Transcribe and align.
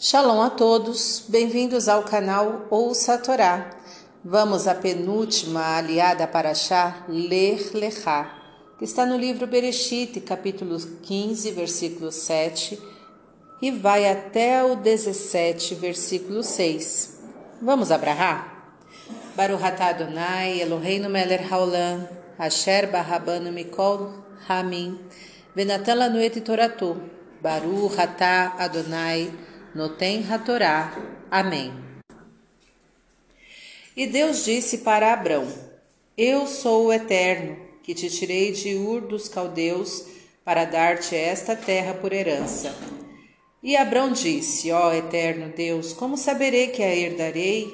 Shalom 0.00 0.40
a 0.40 0.48
todos, 0.48 1.24
bem-vindos 1.26 1.88
ao 1.88 2.04
canal 2.04 2.68
Ouça 2.70 3.14
a 3.14 3.18
Torá. 3.18 3.68
Vamos 4.24 4.68
à 4.68 4.74
penúltima 4.76 5.76
aliada 5.76 6.24
para 6.24 6.54
Shá, 6.54 7.04
Ler 7.08 7.72
Lechá, 7.74 8.32
que 8.78 8.84
está 8.84 9.04
no 9.04 9.16
livro 9.16 9.48
Bereshit, 9.48 10.20
capítulo 10.20 10.78
15, 10.78 11.50
versículo 11.50 12.12
7, 12.12 12.80
e 13.60 13.72
vai 13.72 14.08
até 14.08 14.62
o 14.62 14.76
17, 14.76 15.74
versículo 15.74 16.44
6. 16.44 17.18
Vamos 17.60 17.90
abrahar? 17.90 18.76
Baruch 19.34 19.64
atah 19.64 19.88
Adonai, 19.88 20.60
Eloheinu 20.60 21.08
melech 21.08 21.42
haolam, 21.50 22.06
asher 22.38 22.86
barabanu 22.86 23.50
mikol 23.50 24.12
hamim, 24.48 24.96
venatan 25.56 25.98
lanu 25.98 26.20
et 26.20 26.40
toratu, 26.40 26.96
Baruch 27.42 27.98
atah 27.98 28.54
Adonai, 28.60 29.32
noten 29.74 30.24
hatorá. 30.30 30.92
Amém. 31.30 31.72
E 33.96 34.06
Deus 34.06 34.44
disse 34.44 34.78
para 34.78 35.12
Abrão, 35.12 35.46
Eu 36.16 36.46
sou 36.46 36.86
o 36.86 36.92
Eterno, 36.92 37.56
que 37.82 37.94
te 37.94 38.08
tirei 38.08 38.52
de 38.52 38.76
Ur 38.76 39.02
dos 39.02 39.28
caldeus, 39.28 40.06
para 40.44 40.64
dar-te 40.64 41.14
esta 41.14 41.54
terra 41.54 41.94
por 41.94 42.12
herança. 42.12 42.74
E 43.62 43.76
Abrão 43.76 44.12
disse: 44.12 44.70
Ó 44.70 44.92
Eterno 44.92 45.52
Deus, 45.54 45.92
como 45.92 46.16
saberei 46.16 46.68
que 46.68 46.82
a 46.82 46.94
herdarei? 46.94 47.70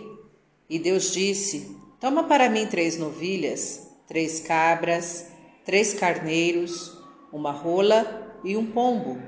E 0.68 0.78
Deus 0.78 1.12
disse: 1.12 1.76
Toma 2.00 2.24
para 2.24 2.48
mim 2.48 2.66
três 2.66 2.96
novilhas, 2.96 3.86
três 4.08 4.40
cabras, 4.40 5.26
três 5.64 5.94
carneiros, 5.94 6.96
uma 7.32 7.52
rola 7.52 8.40
e 8.42 8.56
um 8.56 8.66
pombo. 8.66 9.20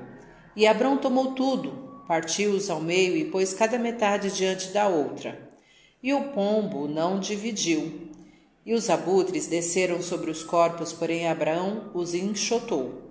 E 0.55 0.65
Abrão 0.65 0.97
tomou 0.97 1.33
tudo, 1.33 1.86
partiu-os 2.07 2.69
ao 2.69 2.79
meio 2.79 3.17
e 3.17 3.25
pôs 3.25 3.53
cada 3.53 3.77
metade 3.77 4.31
diante 4.31 4.69
da 4.69 4.87
outra. 4.87 5.49
E 6.01 6.13
o 6.13 6.29
pombo 6.29 6.87
não 6.87 7.19
dividiu. 7.19 8.09
E 8.65 8.73
os 8.73 8.89
abutres 8.89 9.47
desceram 9.47 10.01
sobre 10.01 10.31
os 10.31 10.43
corpos, 10.43 10.93
porém 10.93 11.27
Abraão 11.27 11.91
os 11.93 12.13
enxotou. 12.13 13.01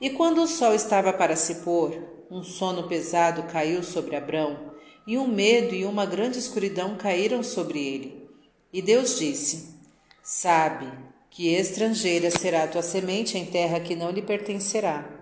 E 0.00 0.10
quando 0.10 0.42
o 0.42 0.46
sol 0.46 0.74
estava 0.74 1.12
para 1.12 1.36
se 1.36 1.56
pôr, 1.56 1.96
um 2.30 2.42
sono 2.42 2.88
pesado 2.88 3.44
caiu 3.44 3.82
sobre 3.82 4.16
Abrão, 4.16 4.72
e 5.06 5.16
um 5.16 5.28
medo 5.28 5.74
e 5.74 5.84
uma 5.84 6.04
grande 6.04 6.38
escuridão 6.38 6.96
caíram 6.96 7.42
sobre 7.42 7.78
ele. 7.78 8.28
E 8.72 8.82
Deus 8.82 9.18
disse: 9.18 9.76
Sabe 10.22 10.86
que 11.30 11.54
estrangeira 11.54 12.30
será 12.30 12.64
a 12.64 12.68
tua 12.68 12.82
semente 12.82 13.38
em 13.38 13.46
terra 13.46 13.80
que 13.80 13.94
não 13.94 14.10
lhe 14.10 14.22
pertencerá 14.22 15.15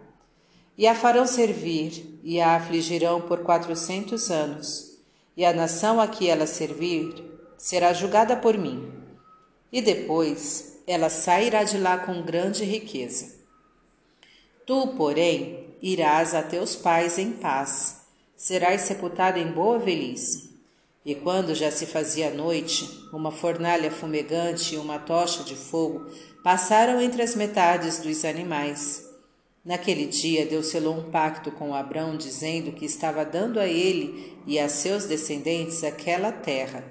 e 0.77 0.87
a 0.87 0.95
farão 0.95 1.27
servir, 1.27 2.19
e 2.23 2.41
a 2.41 2.57
afligirão 2.57 3.21
por 3.21 3.41
quatrocentos 3.41 4.31
anos, 4.31 4.99
e 5.37 5.45
a 5.45 5.53
nação 5.53 6.01
a 6.01 6.09
que 6.09 6.29
ela 6.29 6.47
servir 6.47 7.15
será 7.57 7.93
julgada 7.93 8.37
por 8.37 8.59
mim. 8.59 8.93
E 9.73 9.81
depois 9.81 10.81
ela 10.87 11.09
sairá 11.09 11.65
de 11.65 11.79
lá 11.79 11.99
com 11.99 12.23
grande 12.23 12.65
riqueza. 12.65 13.35
Tu, 14.67 14.89
porém, 14.97 15.67
irás 15.81 16.35
a 16.35 16.43
teus 16.43 16.75
pais 16.75 17.19
em 17.19 17.33
paz, 17.33 18.03
serás 18.37 18.83
sepultado 18.83 19.39
em 19.39 19.51
boa 19.51 19.79
velhice. 19.79 20.55
E 21.05 21.15
quando 21.15 21.55
já 21.55 21.71
se 21.71 21.85
fazia 21.85 22.31
noite, 22.31 22.89
uma 23.13 23.31
fornalha 23.31 23.91
fumegante 23.91 24.75
e 24.75 24.79
uma 24.79 24.99
tocha 24.99 25.45
de 25.45 25.55
fogo 25.55 26.11
passaram 26.43 27.01
entre 27.01 27.23
as 27.23 27.35
metades 27.35 27.99
dos 27.99 28.25
animais 28.25 29.04
Naquele 29.65 30.05
dia 30.05 30.45
Deus 30.45 30.67
selou 30.67 30.95
um 30.95 31.11
pacto 31.11 31.51
com 31.51 31.75
Abrão, 31.75 32.17
dizendo 32.17 32.73
que 32.73 32.85
estava 32.85 33.25
dando 33.25 33.59
a 33.59 33.67
ele 33.67 34.37
e 34.47 34.59
a 34.59 34.69
seus 34.69 35.07
descendentes 35.07 35.83
aquela 35.83 36.31
terra, 36.31 36.85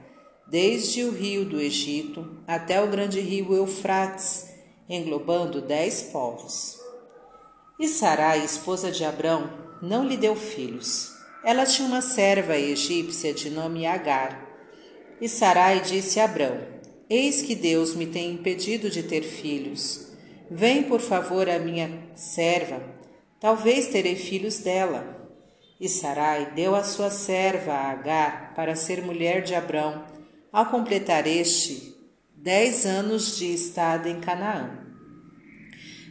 desde 0.47 1.03
o 1.03 1.11
rio 1.11 1.45
do 1.45 1.61
Egito 1.61 2.41
até 2.47 2.81
o 2.81 2.87
grande 2.87 3.19
rio 3.19 3.53
Eufrates, 3.55 4.49
englobando 4.89 5.61
dez 5.61 6.01
povos. 6.01 6.79
E 7.79 7.87
Sarai, 7.87 8.43
esposa 8.43 8.91
de 8.91 9.03
Abrão, 9.03 9.51
não 9.81 10.07
lhe 10.07 10.17
deu 10.17 10.35
filhos. 10.35 11.11
Ela 11.43 11.65
tinha 11.65 11.87
uma 11.87 12.01
serva 12.01 12.57
egípcia 12.57 13.33
de 13.33 13.49
nome 13.49 13.85
Agar. 13.85 14.49
E 15.21 15.29
Sarai 15.29 15.81
disse 15.81 16.19
a 16.19 16.25
Abrão: 16.25 16.59
Eis 17.09 17.41
que 17.41 17.53
Deus 17.53 17.93
me 17.93 18.07
tem 18.07 18.31
impedido 18.31 18.89
de 18.89 19.03
ter 19.03 19.21
filhos. 19.21 20.12
Vem, 20.49 20.83
por 20.83 20.99
favor, 20.99 21.49
a 21.49 21.57
minha 21.59 21.89
serva, 22.15 22.81
talvez 23.39 23.87
terei 23.87 24.15
filhos 24.15 24.59
dela. 24.59 25.21
E 25.79 25.89
Sarai 25.89 26.51
deu 26.53 26.75
a 26.75 26.83
sua 26.83 27.09
serva 27.09 27.73
a 27.73 27.91
Agar 27.91 28.53
para 28.53 28.75
ser 28.75 29.01
mulher 29.01 29.41
de 29.41 29.55
Abrão, 29.55 30.05
ao 30.51 30.67
completar 30.67 31.25
este 31.27 31.93
dez 32.35 32.85
anos 32.85 33.37
de 33.37 33.53
estada 33.53 34.09
em 34.09 34.19
Canaã. 34.19 34.79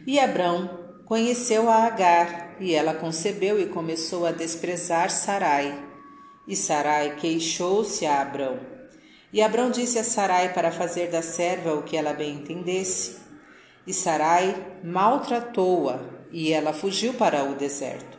E 0.05 0.19
Abrão 0.19 0.79
conheceu 1.05 1.69
a 1.69 1.85
Agar, 1.85 2.55
e 2.59 2.73
ela 2.73 2.93
concebeu 2.93 3.59
e 3.59 3.67
começou 3.67 4.25
a 4.25 4.31
desprezar 4.31 5.09
Sarai. 5.09 5.81
E 6.47 6.55
Sarai 6.55 7.15
queixou-se 7.15 8.05
a 8.05 8.21
Abrão. 8.21 8.59
E 9.31 9.41
Abrão 9.41 9.71
disse 9.71 9.97
a 9.97 10.03
Sarai 10.03 10.53
para 10.53 10.71
fazer 10.71 11.09
da 11.09 11.21
serva 11.21 11.73
o 11.73 11.83
que 11.83 11.95
ela 11.95 12.13
bem 12.13 12.35
entendesse. 12.35 13.22
E 13.85 13.93
Sarai 13.93 14.79
maltratou-a, 14.83 15.99
e 16.31 16.51
ela 16.51 16.73
fugiu 16.73 17.13
para 17.13 17.43
o 17.43 17.55
deserto. 17.55 18.17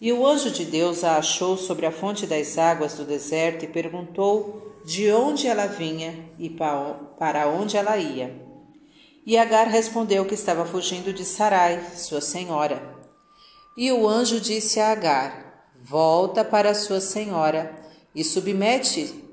E 0.00 0.12
o 0.12 0.26
anjo 0.26 0.50
de 0.50 0.64
Deus 0.64 1.04
a 1.04 1.16
achou 1.16 1.56
sobre 1.56 1.86
a 1.86 1.92
fonte 1.92 2.26
das 2.26 2.58
águas 2.58 2.94
do 2.94 3.04
deserto 3.04 3.64
e 3.64 3.68
perguntou 3.68 4.74
de 4.84 5.10
onde 5.10 5.46
ela 5.46 5.66
vinha 5.66 6.28
e 6.38 6.48
para 6.50 7.48
onde 7.48 7.76
ela 7.76 7.96
ia. 7.96 8.34
E 9.24 9.36
Agar 9.36 9.66
respondeu 9.66 10.24
que 10.24 10.34
estava 10.34 10.64
fugindo 10.64 11.12
de 11.12 11.24
Sarai, 11.24 11.82
sua 11.94 12.20
senhora. 12.20 12.80
E 13.76 13.90
o 13.90 14.08
anjo 14.08 14.40
disse 14.40 14.78
a 14.78 14.92
Agar: 14.92 15.70
Volta 15.82 16.44
para 16.44 16.74
sua 16.74 17.00
senhora 17.00 17.74
e 18.14 18.22
submete 18.22 19.24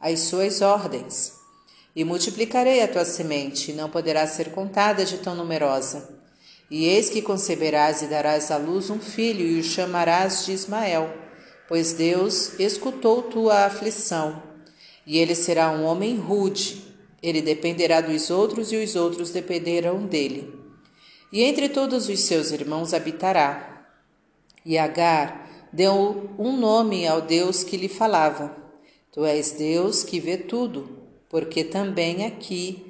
às 0.00 0.20
suas 0.20 0.60
ordens. 0.62 1.35
E 1.96 2.04
multiplicarei 2.04 2.82
a 2.82 2.88
tua 2.88 3.06
semente, 3.06 3.70
e 3.70 3.74
não 3.74 3.88
poderá 3.88 4.26
ser 4.26 4.50
contada 4.50 5.02
de 5.02 5.16
tão 5.16 5.34
numerosa. 5.34 6.20
E 6.70 6.84
eis 6.84 7.08
que 7.08 7.22
conceberás 7.22 8.02
e 8.02 8.06
darás 8.06 8.50
à 8.50 8.58
luz 8.58 8.90
um 8.90 9.00
filho, 9.00 9.40
e 9.40 9.58
o 9.58 9.64
chamarás 9.64 10.44
de 10.44 10.52
Ismael, 10.52 11.10
pois 11.66 11.94
Deus 11.94 12.60
escutou 12.60 13.22
tua 13.22 13.64
aflição. 13.64 14.42
E 15.06 15.16
ele 15.16 15.34
será 15.34 15.70
um 15.70 15.84
homem 15.84 16.18
rude, 16.18 16.84
ele 17.22 17.40
dependerá 17.40 18.02
dos 18.02 18.28
outros, 18.28 18.72
e 18.72 18.76
os 18.76 18.94
outros 18.94 19.30
dependerão 19.30 20.04
dele. 20.04 20.54
E 21.32 21.42
entre 21.42 21.66
todos 21.70 22.10
os 22.10 22.20
seus 22.20 22.50
irmãos 22.50 22.92
habitará. 22.92 23.86
E 24.66 24.76
Agar 24.76 25.48
deu 25.72 26.30
um 26.38 26.58
nome 26.58 27.06
ao 27.06 27.22
Deus 27.22 27.64
que 27.64 27.78
lhe 27.78 27.88
falava: 27.88 28.54
Tu 29.10 29.24
és 29.24 29.52
Deus 29.52 30.02
que 30.02 30.20
vê 30.20 30.36
tudo 30.36 31.05
porque 31.28 31.64
também 31.64 32.24
aqui 32.24 32.84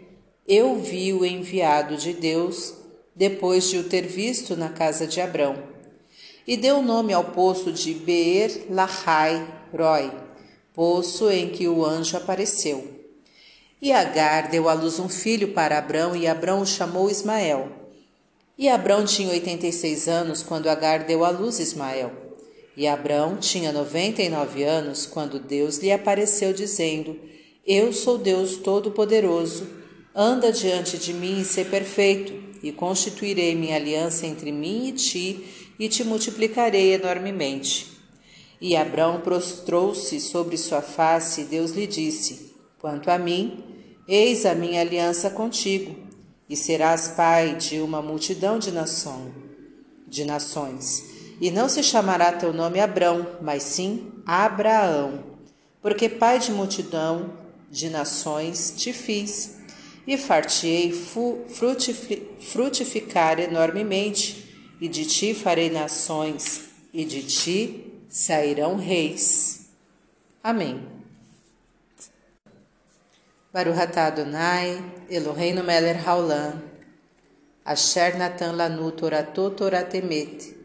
eu 0.47 0.77
vi 0.77 1.13
o 1.13 1.25
enviado 1.25 1.97
de 1.97 2.13
Deus 2.13 2.75
depois 3.15 3.69
de 3.69 3.79
o 3.79 3.85
ter 3.85 4.07
visto 4.07 4.57
na 4.57 4.69
casa 4.69 5.07
de 5.07 5.21
Abrão. 5.21 5.57
E 6.47 6.57
deu 6.57 6.81
nome 6.81 7.13
ao 7.13 7.25
poço 7.25 7.73
de 7.73 7.95
Beer 7.95 8.67
Lahai 8.71 9.45
Roi, 9.73 10.13
poço 10.73 11.31
em 11.31 11.49
que 11.49 11.67
o 11.67 11.85
anjo 11.85 12.17
apareceu. 12.17 12.97
E 13.81 13.93
Agar 13.93 14.49
deu 14.49 14.69
à 14.69 14.73
luz 14.73 14.99
um 14.99 15.09
filho 15.09 15.49
para 15.49 15.79
Abrão, 15.79 16.15
e 16.15 16.27
Abrão 16.27 16.61
o 16.61 16.67
chamou 16.67 17.11
Ismael. 17.11 17.69
E 18.57 18.69
Abrão 18.69 19.05
tinha 19.05 19.31
oitenta 19.31 19.67
e 19.67 19.73
seis 19.73 20.09
anos 20.09 20.43
quando 20.43 20.69
Agar 20.69 21.05
deu 21.05 21.25
à 21.25 21.31
luz 21.31 21.59
Ismael. 21.59 22.13
E 22.77 22.87
Abrão 22.87 23.37
tinha 23.37 23.73
noventa 23.73 24.23
e 24.23 24.29
nove 24.29 24.63
anos 24.63 25.05
quando 25.07 25.39
Deus 25.39 25.79
lhe 25.79 25.91
apareceu, 25.91 26.53
dizendo: 26.53 27.19
eu 27.67 27.93
sou 27.93 28.17
Deus 28.17 28.57
Todo-Poderoso. 28.57 29.67
Anda 30.15 30.53
diante 30.53 30.97
de 30.97 31.13
mim 31.13 31.41
e 31.41 31.45
ser 31.45 31.69
perfeito, 31.69 32.33
e 32.63 32.71
constituirei 32.71 33.55
minha 33.57 33.75
aliança 33.75 34.25
entre 34.27 34.53
mim 34.53 34.89
e 34.89 34.93
ti, 34.93 35.45
e 35.79 35.89
te 35.89 36.05
multiplicarei 36.05 36.95
enormemente. 36.95 37.89
E 38.61 38.77
Abrão 38.77 39.21
prostrou-se 39.21 40.21
sobre 40.21 40.57
sua 40.57 40.81
face, 40.81 41.41
e 41.41 41.45
Deus 41.45 41.73
lhe 41.73 41.87
disse: 41.87 42.55
Quanto 42.79 43.11
a 43.11 43.19
mim, 43.19 43.65
eis 44.07 44.47
a 44.47 44.55
minha 44.55 44.81
aliança 44.81 45.29
contigo, 45.29 45.95
e 46.49 46.57
serás 46.57 47.09
pai 47.09 47.57
de 47.57 47.81
uma 47.81 48.01
multidão 48.01 48.61
de, 48.61 48.71
nação, 48.71 49.33
de 50.07 50.25
nações. 50.25 51.05
E 51.41 51.51
não 51.51 51.69
se 51.69 51.83
chamará 51.83 52.33
teu 52.33 52.53
nome 52.53 52.81
Abrão, 52.81 53.27
mas 53.43 53.65
sim 53.65 54.13
Abraão, 54.25 55.25
porque 55.83 56.09
pai 56.09 56.39
de 56.39 56.51
multidão 56.53 57.46
de 57.77 57.91
nações 57.91 58.73
te 58.75 58.91
fiz, 58.91 59.59
e 60.07 60.17
fartei 60.17 60.93
frutificar 62.41 63.39
enormemente, 63.39 64.75
e 64.81 64.89
de 64.89 65.05
ti 65.05 65.35
farei 65.35 65.69
nações, 65.69 66.71
e 66.91 67.05
de 67.05 67.23
ti 67.23 67.93
sairão 68.09 68.77
reis. 68.77 69.69
Amém. 70.43 70.81
Baruch 73.53 73.79
atah 73.79 74.07
Adonai, 74.07 74.83
Eloheinu 75.11 75.63
melech 75.63 76.01
haolam, 76.07 76.63
asher 77.63 78.17
natan 78.17 78.57
lanu 78.57 78.91
torato 78.93 79.51
toratemet, 79.51 80.57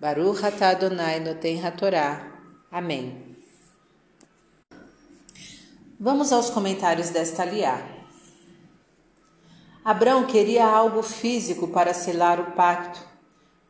Baruch 0.00 0.44
atah 0.44 0.70
Adonai 0.70 1.20
noten 1.20 1.60
hatorá. 1.60 2.32
Amém. 2.70 3.33
Vamos 6.04 6.34
aos 6.34 6.50
comentários 6.50 7.08
desta 7.08 7.46
liá. 7.46 7.82
Abrão 9.82 10.26
queria 10.26 10.66
algo 10.66 11.02
físico 11.02 11.68
para 11.68 11.94
selar 11.94 12.38
o 12.38 12.52
pacto. 12.52 13.00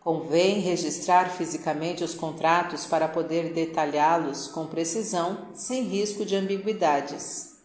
Convém 0.00 0.58
registrar 0.58 1.30
fisicamente 1.30 2.02
os 2.02 2.12
contratos 2.12 2.86
para 2.86 3.06
poder 3.06 3.52
detalhá-los 3.52 4.48
com 4.48 4.66
precisão, 4.66 5.46
sem 5.54 5.84
risco 5.84 6.24
de 6.24 6.34
ambiguidades. 6.34 7.58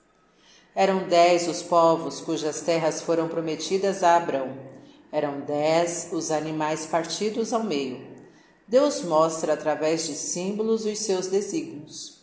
Eram 0.76 1.08
dez 1.08 1.48
os 1.48 1.64
povos 1.64 2.22
cujas 2.22 2.62
terras 2.62 3.02
foram 3.02 3.28
prometidas 3.28 4.04
a 4.04 4.18
Abrão. 4.18 4.56
Eram 5.12 5.40
dez 5.40 6.10
os 6.12 6.30
animais 6.30 6.86
partidos 6.86 7.54
ao 7.54 7.64
meio. 7.64 8.08
Deus 8.68 9.02
mostra 9.02 9.54
através 9.54 10.06
de 10.06 10.14
símbolos 10.14 10.86
os 10.86 11.00
seus 11.00 11.26
desígnios. 11.26 12.19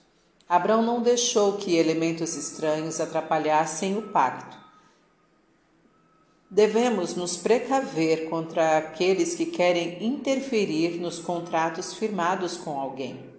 Abraão 0.48 0.80
não 0.80 1.02
deixou 1.02 1.54
que 1.54 1.76
elementos 1.76 2.36
estranhos 2.36 3.00
atrapalhassem 3.00 3.98
o 3.98 4.02
pacto. 4.02 4.56
Devemos 6.48 7.16
nos 7.16 7.36
precaver 7.36 8.30
contra 8.30 8.78
aqueles 8.78 9.34
que 9.34 9.46
querem 9.46 10.04
interferir 10.04 11.00
nos 11.00 11.18
contratos 11.18 11.94
firmados 11.94 12.56
com 12.56 12.78
alguém. 12.78 13.34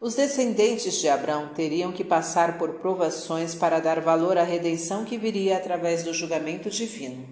Os 0.00 0.14
descendentes 0.14 0.94
de 0.94 1.08
Abraão 1.10 1.50
teriam 1.54 1.92
que 1.92 2.02
passar 2.02 2.56
por 2.56 2.70
provações 2.74 3.54
para 3.54 3.78
dar 3.78 4.00
valor 4.00 4.38
à 4.38 4.42
redenção 4.42 5.04
que 5.04 5.18
viria 5.18 5.58
através 5.58 6.02
do 6.04 6.14
julgamento 6.14 6.70
divino. 6.70 7.28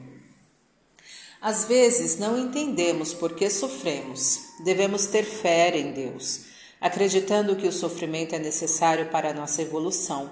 Às 1.40 1.64
vezes 1.64 2.18
não 2.18 2.38
entendemos 2.38 3.14
por 3.14 3.32
que 3.32 3.48
sofremos. 3.48 4.38
Devemos 4.62 5.06
ter 5.06 5.24
fé 5.24 5.74
em 5.78 5.92
Deus 5.92 6.49
acreditando 6.80 7.56
que 7.56 7.68
o 7.68 7.72
sofrimento 7.72 8.34
é 8.34 8.38
necessário 8.38 9.10
para 9.10 9.30
a 9.30 9.34
nossa 9.34 9.60
evolução. 9.60 10.30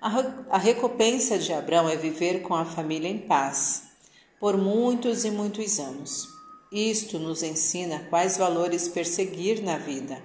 A 0.00 0.56
recompensa 0.56 1.38
de 1.38 1.52
Abraão 1.52 1.88
é 1.88 1.96
viver 1.96 2.40
com 2.40 2.54
a 2.54 2.64
família 2.64 3.08
em 3.08 3.18
paz, 3.18 3.82
por 4.38 4.56
muitos 4.56 5.26
e 5.26 5.30
muitos 5.30 5.78
anos. 5.78 6.26
Isto 6.72 7.18
nos 7.18 7.42
ensina 7.42 8.06
quais 8.08 8.38
valores 8.38 8.88
perseguir 8.88 9.62
na 9.62 9.76
vida: 9.76 10.22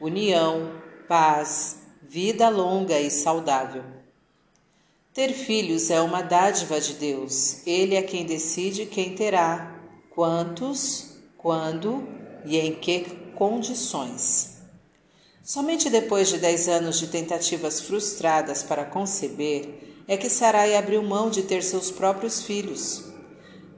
união, 0.00 0.70
paz, 1.08 1.78
vida 2.00 2.48
longa 2.48 3.00
e 3.00 3.10
saudável. 3.10 3.82
Ter 5.12 5.32
filhos 5.32 5.90
é 5.90 6.00
uma 6.00 6.22
dádiva 6.22 6.80
de 6.80 6.94
Deus. 6.94 7.66
Ele 7.66 7.96
é 7.96 8.02
quem 8.02 8.24
decide 8.24 8.86
quem 8.86 9.16
terá, 9.16 9.80
quantos, 10.10 11.16
quando 11.36 12.06
e 12.44 12.56
em 12.56 12.74
que 12.76 13.00
condições. 13.34 14.57
Somente 15.48 15.88
depois 15.88 16.28
de 16.28 16.36
dez 16.36 16.68
anos 16.68 16.98
de 16.98 17.06
tentativas 17.06 17.80
frustradas 17.80 18.62
para 18.62 18.84
conceber 18.84 20.02
é 20.06 20.14
que 20.14 20.28
Sarai 20.28 20.76
abriu 20.76 21.02
mão 21.02 21.30
de 21.30 21.42
ter 21.42 21.62
seus 21.62 21.90
próprios 21.90 22.42
filhos. 22.42 23.04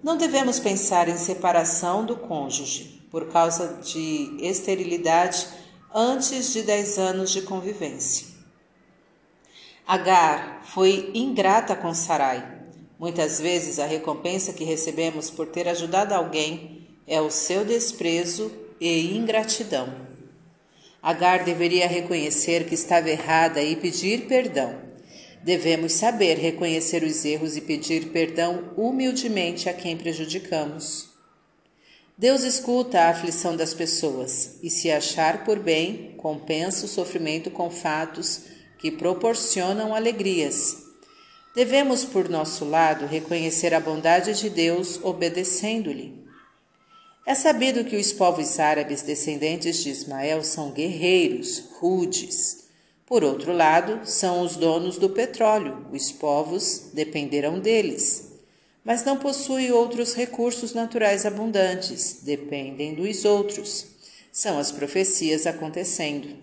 Não 0.03 0.17
devemos 0.17 0.59
pensar 0.59 1.09
em 1.09 1.17
separação 1.17 2.05
do 2.05 2.17
cônjuge 2.17 3.07
por 3.09 3.29
causa 3.29 3.79
de 3.85 4.37
esterilidade 4.41 5.47
antes 5.95 6.53
de 6.53 6.63
dez 6.63 6.99
anos 6.99 7.31
de 7.31 7.43
convivência. 7.43 8.27
Agar 9.87 10.65
foi 10.65 11.13
ingrata 11.15 11.77
com 11.77 11.95
Sarai. 11.95 12.65
Muitas 12.99 13.39
vezes 13.39 13.79
a 13.79 13.87
recompensa 13.87 14.53
que 14.53 14.65
recebemos 14.65 15.31
por 15.31 15.47
ter 15.47 15.69
ajudado 15.69 16.15
alguém 16.15 16.89
é 17.07 17.21
o 17.21 17.31
seu 17.31 17.65
desprezo 17.65 18.51
e 18.81 19.17
ingratidão. 19.17 20.10
Agar 21.02 21.44
deveria 21.44 21.87
reconhecer 21.87 22.67
que 22.67 22.75
estava 22.75 23.08
errada 23.08 23.62
e 23.62 23.75
pedir 23.76 24.26
perdão. 24.26 24.79
Devemos 25.43 25.94
saber 25.94 26.37
reconhecer 26.37 27.02
os 27.02 27.25
erros 27.25 27.56
e 27.56 27.62
pedir 27.62 28.08
perdão 28.08 28.73
humildemente 28.76 29.69
a 29.69 29.73
quem 29.73 29.97
prejudicamos. 29.97 31.08
Deus 32.19 32.43
escuta 32.43 33.00
a 33.00 33.08
aflição 33.08 33.56
das 33.56 33.73
pessoas 33.73 34.58
e, 34.62 34.69
se 34.69 34.91
achar 34.91 35.43
por 35.43 35.58
bem, 35.58 36.14
compensa 36.19 36.85
o 36.85 36.88
sofrimento 36.88 37.50
com 37.50 37.70
fatos 37.70 38.43
que 38.79 38.91
proporcionam 38.91 39.94
alegrias. 39.94 40.76
Devemos, 41.55 42.05
por 42.05 42.29
nosso 42.29 42.67
lado, 42.67 43.06
reconhecer 43.06 43.73
a 43.73 43.81
bondade 43.81 44.38
de 44.38 44.50
Deus 44.50 45.00
obedecendo-lhe. 45.02 46.20
É 47.27 47.35
sabido 47.35 47.85
que 47.85 47.97
os 47.97 48.13
povos 48.13 48.59
árabes 48.59 49.03
descendentes 49.03 49.83
de 49.83 49.91
Ismael 49.91 50.43
são 50.43 50.71
guerreiros, 50.71 51.65
rudes. 51.79 52.65
Por 53.07 53.23
outro 53.23 53.53
lado, 53.53 54.01
são 54.05 54.43
os 54.43 54.57
donos 54.57 54.97
do 54.97 55.11
petróleo, 55.11 55.87
os 55.93 56.11
povos 56.11 56.91
dependerão 56.95 57.59
deles. 57.59 58.33
Mas 58.83 59.05
não 59.05 59.19
possuem 59.19 59.71
outros 59.71 60.15
recursos 60.15 60.73
naturais 60.73 61.27
abundantes, 61.27 62.21
dependem 62.23 62.95
dos 62.95 63.25
outros. 63.25 63.87
São 64.33 64.59
as 64.59 64.73
profecias 64.73 65.47
acontecendo. 65.47 66.37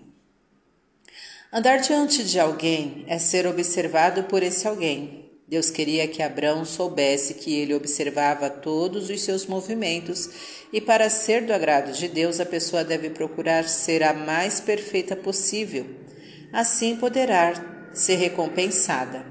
Andar 1.51 1.77
diante 1.77 2.23
de 2.23 2.39
alguém 2.39 3.05
é 3.07 3.17
ser 3.17 3.47
observado 3.47 4.23
por 4.23 4.43
esse 4.43 4.67
alguém. 4.67 5.26
Deus 5.47 5.69
queria 5.69 6.05
que 6.09 6.21
Abraão 6.21 6.65
soubesse 6.65 7.35
que 7.35 7.53
ele 7.53 7.73
observava 7.73 8.49
todos 8.49 9.09
os 9.09 9.21
seus 9.21 9.45
movimentos 9.45 10.29
e, 10.73 10.81
para 10.81 11.09
ser 11.09 11.45
do 11.45 11.53
agrado 11.53 11.93
de 11.93 12.09
Deus, 12.09 12.41
a 12.41 12.45
pessoa 12.45 12.83
deve 12.83 13.09
procurar 13.11 13.63
ser 13.63 14.03
a 14.03 14.13
mais 14.13 14.59
perfeita 14.59 15.15
possível. 15.15 15.85
Assim 16.51 16.97
poderá 16.97 17.89
ser 17.93 18.15
recompensada. 18.15 19.25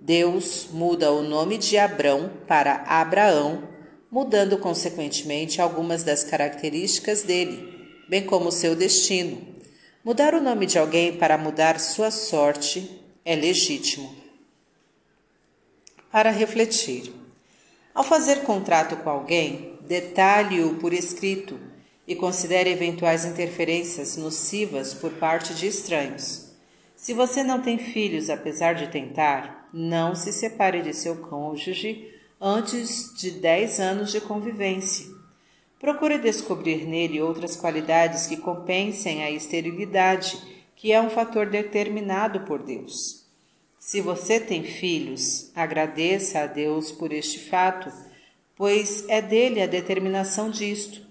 Deus 0.00 0.66
muda 0.72 1.12
o 1.12 1.22
nome 1.22 1.56
de 1.56 1.78
Abrão 1.78 2.32
para 2.48 2.82
Abraão, 2.88 3.68
mudando 4.10 4.58
consequentemente 4.58 5.62
algumas 5.62 6.02
das 6.02 6.24
características 6.24 7.22
dele, 7.22 8.02
bem 8.08 8.24
como 8.24 8.50
seu 8.50 8.74
destino. 8.74 9.40
Mudar 10.04 10.34
o 10.34 10.42
nome 10.42 10.66
de 10.66 10.80
alguém 10.80 11.16
para 11.16 11.38
mudar 11.38 11.78
sua 11.78 12.10
sorte 12.10 13.00
é 13.24 13.36
legítimo 13.36 14.21
para 16.12 16.30
refletir. 16.30 17.10
Ao 17.94 18.04
fazer 18.04 18.42
contrato 18.42 18.96
com 18.96 19.08
alguém, 19.08 19.78
detalhe-o 19.80 20.74
por 20.74 20.92
escrito 20.92 21.58
e 22.06 22.14
considere 22.14 22.70
eventuais 22.70 23.24
interferências 23.24 24.18
nocivas 24.18 24.92
por 24.92 25.12
parte 25.12 25.54
de 25.54 25.66
estranhos. 25.66 26.52
Se 26.94 27.14
você 27.14 27.42
não 27.42 27.62
tem 27.62 27.78
filhos, 27.78 28.28
apesar 28.28 28.74
de 28.74 28.88
tentar, 28.88 29.68
não 29.72 30.14
se 30.14 30.32
separe 30.32 30.82
de 30.82 30.92
seu 30.92 31.16
cônjuge 31.16 32.12
antes 32.38 33.14
de 33.16 33.30
10 33.30 33.80
anos 33.80 34.12
de 34.12 34.20
convivência. 34.20 35.06
Procure 35.80 36.18
descobrir 36.18 36.86
nele 36.86 37.22
outras 37.22 37.56
qualidades 37.56 38.26
que 38.26 38.36
compensem 38.36 39.24
a 39.24 39.30
esterilidade, 39.30 40.38
que 40.76 40.92
é 40.92 41.00
um 41.00 41.10
fator 41.10 41.46
determinado 41.46 42.40
por 42.40 42.62
Deus. 42.62 43.21
Se 43.84 44.00
você 44.00 44.38
tem 44.38 44.62
filhos, 44.62 45.50
agradeça 45.56 46.38
a 46.38 46.46
Deus 46.46 46.92
por 46.92 47.12
este 47.12 47.40
fato, 47.40 47.92
pois 48.54 49.04
é 49.08 49.20
dele 49.20 49.60
a 49.60 49.66
determinação 49.66 50.50
disto. 50.50 51.04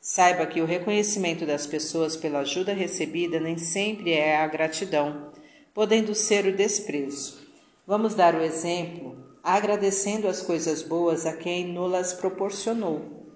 Saiba 0.00 0.46
que 0.46 0.60
o 0.60 0.64
reconhecimento 0.64 1.44
das 1.44 1.66
pessoas 1.66 2.16
pela 2.16 2.38
ajuda 2.38 2.72
recebida 2.72 3.40
nem 3.40 3.58
sempre 3.58 4.12
é 4.12 4.36
a 4.36 4.46
gratidão, 4.46 5.32
podendo 5.74 6.14
ser 6.14 6.46
o 6.46 6.56
desprezo. 6.56 7.36
Vamos 7.84 8.14
dar 8.14 8.36
o 8.36 8.42
exemplo 8.42 9.18
agradecendo 9.42 10.28
as 10.28 10.40
coisas 10.40 10.82
boas 10.82 11.26
a 11.26 11.32
quem 11.32 11.66
nos 11.66 12.12
proporcionou. 12.12 13.26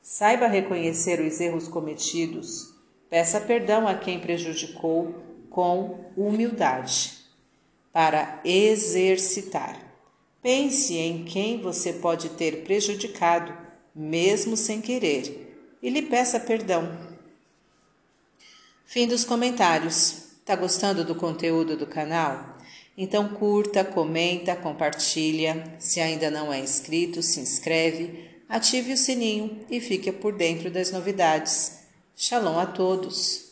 Saiba 0.00 0.46
reconhecer 0.46 1.20
os 1.20 1.38
erros 1.42 1.68
cometidos, 1.68 2.74
peça 3.10 3.38
perdão 3.38 3.86
a 3.86 3.94
quem 3.94 4.18
prejudicou 4.18 5.14
com 5.50 6.10
humildade 6.16 7.17
para 7.92 8.40
exercitar. 8.44 9.80
Pense 10.42 10.94
em 10.96 11.24
quem 11.24 11.60
você 11.60 11.92
pode 11.92 12.30
ter 12.30 12.64
prejudicado, 12.64 13.52
mesmo 13.94 14.56
sem 14.56 14.80
querer, 14.80 15.76
e 15.82 15.90
lhe 15.90 16.02
peça 16.02 16.38
perdão. 16.38 16.96
Fim 18.86 19.06
dos 19.06 19.24
comentários. 19.24 20.28
Tá 20.44 20.56
gostando 20.56 21.04
do 21.04 21.14
conteúdo 21.14 21.76
do 21.76 21.86
canal? 21.86 22.56
Então 22.96 23.28
curta, 23.28 23.84
comenta, 23.84 24.56
compartilha. 24.56 25.76
Se 25.78 26.00
ainda 26.00 26.30
não 26.30 26.52
é 26.52 26.58
inscrito, 26.58 27.22
se 27.22 27.38
inscreve, 27.38 28.30
ative 28.48 28.94
o 28.94 28.96
sininho 28.96 29.60
e 29.70 29.78
fique 29.78 30.10
por 30.10 30.32
dentro 30.32 30.70
das 30.70 30.90
novidades. 30.90 31.80
Shalom 32.16 32.58
a 32.58 32.66
todos! 32.66 33.47